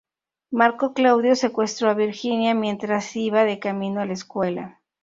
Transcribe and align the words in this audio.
Marco 0.49 0.95
Claudio 0.95 1.35
secuestró 1.35 1.87
a 1.87 1.93
Virginia 1.93 2.55
mientras 2.55 3.15
iba 3.15 3.43
de 3.43 3.59
camino 3.59 4.01
a 4.01 4.07
la 4.07 4.13
escuela. 4.13 4.81